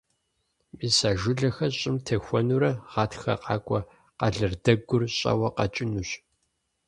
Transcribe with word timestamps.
Мис 0.77 0.97
а 1.09 1.11
жылэхэр 1.19 1.71
щӀым 1.79 1.95
техуэнурэ 2.05 2.71
гъатхэ 2.91 3.33
къакӀуэ 3.43 3.79
къэлэрдэгур 4.19 5.03
щӀэуэ 5.17 5.49
къэкӀынущ. 5.55 6.09